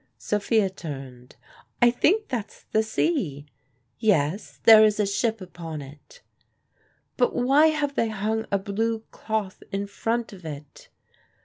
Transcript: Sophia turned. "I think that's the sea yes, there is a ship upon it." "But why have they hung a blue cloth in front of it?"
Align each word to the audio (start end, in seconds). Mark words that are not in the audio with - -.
Sophia 0.17 0.67
turned. 0.67 1.35
"I 1.79 1.91
think 1.91 2.27
that's 2.27 2.63
the 2.71 2.81
sea 2.81 3.45
yes, 3.99 4.59
there 4.63 4.83
is 4.83 4.99
a 4.99 5.05
ship 5.05 5.39
upon 5.41 5.83
it." 5.83 6.23
"But 7.17 7.35
why 7.35 7.67
have 7.67 7.93
they 7.93 8.09
hung 8.09 8.47
a 8.49 8.57
blue 8.57 9.01
cloth 9.11 9.61
in 9.71 9.85
front 9.85 10.33
of 10.33 10.43
it?" 10.43 10.89